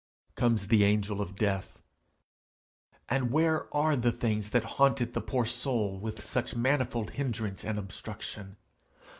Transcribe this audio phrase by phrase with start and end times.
[0.33, 1.77] Comes the angel of death!
[3.07, 7.77] and where are the things that haunted the poor soul with such manifold hindrance and
[7.77, 8.57] obstruction!